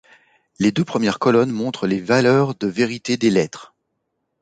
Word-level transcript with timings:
Les 0.57 0.71
deux 0.71 0.83
premières 0.83 1.19
colonnes 1.19 1.51
montrent 1.51 1.85
les 1.85 1.99
valeurs 2.01 2.55
de 2.55 2.65
vérité 2.65 3.17
des 3.17 3.29
lettres. 3.29 3.75